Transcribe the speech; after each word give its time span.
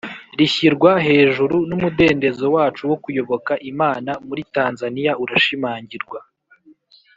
rishyirwa 0.39 0.91
hejuru 1.07 1.57
n 1.69 1.71
umudendezo 1.77 2.45
wacu 2.55 2.81
wo 2.91 2.97
kuyoboka 3.03 3.53
Imana 3.71 4.11
muri 4.27 4.41
Tanzaniya 4.55 5.11
urashimangirwa 5.23 6.19